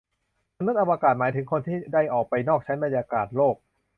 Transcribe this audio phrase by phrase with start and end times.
[0.57, 3.55] มนุษย์อวกาศ หมายถึงคนที่ได้ออกไปนอกชั้นบรรยากาศโลก